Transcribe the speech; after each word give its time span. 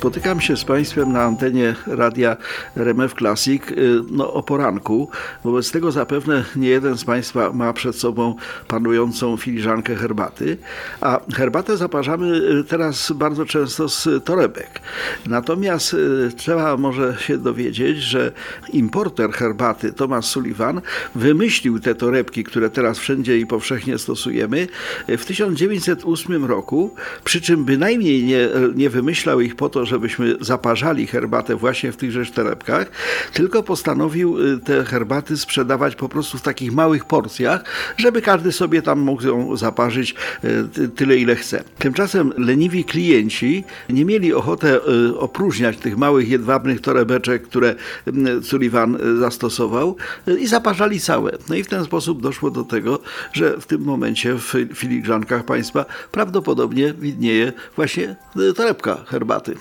Spotykam 0.00 0.40
się 0.40 0.56
z 0.56 0.64
Państwem 0.64 1.12
na 1.12 1.22
antenie 1.22 1.74
radia 1.86 2.36
RMF 2.76 3.14
Classic 3.14 3.62
y, 3.70 4.00
no, 4.10 4.32
o 4.32 4.42
poranku. 4.42 5.08
Wobec 5.44 5.70
tego 5.70 5.92
zapewne 5.92 6.44
nie 6.56 6.68
jeden 6.68 6.98
z 6.98 7.04
Państwa 7.04 7.52
ma 7.52 7.72
przed 7.72 7.96
sobą 7.96 8.34
panującą 8.68 9.36
filiżankę 9.36 9.94
herbaty, 9.94 10.56
a 11.00 11.20
herbatę 11.34 11.76
zaparzamy 11.76 12.26
y, 12.36 12.64
teraz 12.64 13.12
bardzo 13.12 13.46
często 13.46 13.88
z 13.88 14.24
torebek. 14.24 14.80
Natomiast 15.26 15.94
y, 15.94 16.30
trzeba 16.36 16.76
może 16.76 17.16
się 17.18 17.38
dowiedzieć, 17.38 17.98
że 17.98 18.32
importer 18.72 19.30
herbaty 19.30 19.92
Thomas 19.92 20.26
Sullivan 20.26 20.80
wymyślił 21.14 21.80
te 21.80 21.94
torebki, 21.94 22.44
które 22.44 22.70
teraz 22.70 22.98
wszędzie 22.98 23.38
i 23.38 23.46
powszechnie 23.46 23.98
stosujemy 23.98 24.68
w 25.08 25.24
1908 25.24 26.44
roku, 26.44 26.94
przy 27.24 27.40
czym 27.40 27.64
bynajmniej 27.64 28.24
nie, 28.24 28.48
nie 28.74 28.90
wymyślał 28.90 29.40
ich 29.40 29.56
po 29.56 29.68
to, 29.68 29.89
żebyśmy 29.90 30.36
zaparzali 30.40 31.06
herbatę 31.06 31.56
właśnie 31.56 31.92
w 31.92 31.96
tychże 31.96 32.26
torebkach, 32.26 32.90
tylko 33.32 33.62
postanowił 33.62 34.38
y, 34.38 34.58
te 34.58 34.84
herbaty 34.84 35.36
sprzedawać 35.36 35.96
po 35.96 36.08
prostu 36.08 36.38
w 36.38 36.42
takich 36.42 36.72
małych 36.72 37.04
porcjach, 37.04 37.64
żeby 37.96 38.22
każdy 38.22 38.52
sobie 38.52 38.82
tam 38.82 39.00
mógł 39.00 39.26
ją 39.26 39.56
zaparzyć 39.56 40.14
y, 40.78 40.88
tyle, 40.88 41.16
ile 41.16 41.36
chce. 41.36 41.64
Tymczasem 41.78 42.32
leniwi 42.36 42.84
klienci 42.84 43.64
nie 43.88 44.04
mieli 44.04 44.34
ochotę 44.34 44.80
y, 45.08 45.18
opróżniać 45.18 45.76
tych 45.76 45.96
małych, 45.96 46.28
jedwabnych 46.28 46.80
torebeczek, 46.80 47.42
które 47.42 47.74
Sullivan 48.42 48.98
zastosował 49.20 49.96
i 50.38 50.46
zaparzali 50.46 51.00
całe. 51.00 51.32
No 51.48 51.54
i 51.54 51.62
w 51.62 51.68
ten 51.68 51.84
sposób 51.84 52.22
doszło 52.22 52.50
do 52.50 52.64
tego, 52.64 52.98
że 53.32 53.60
w 53.60 53.66
tym 53.66 53.82
momencie 53.82 54.34
w 54.34 54.54
filigrankach 54.74 55.44
państwa 55.44 55.84
prawdopodobnie 56.12 56.94
widnieje 56.94 57.52
właśnie 57.76 58.16
torebka 58.56 59.04
herbaty. 59.06 59.54